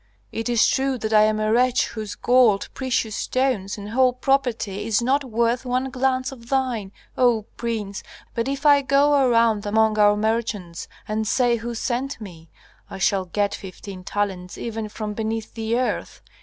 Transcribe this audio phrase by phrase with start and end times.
[0.31, 4.87] It is true that I am a wretch whose gold, precious stones, and whole property
[4.87, 8.01] is not worth one glance of thine, O prince,
[8.33, 12.49] but if I go around among our merchants and say who sent me,
[12.89, 16.23] I shall get fifteen talents even from beneath the earth.